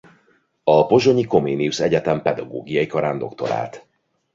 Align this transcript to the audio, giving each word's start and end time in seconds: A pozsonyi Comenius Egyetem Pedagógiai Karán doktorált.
A 0.63 0.85
pozsonyi 0.85 1.25
Comenius 1.25 1.79
Egyetem 1.79 2.21
Pedagógiai 2.21 2.87
Karán 2.87 3.17
doktorált. 3.17 3.87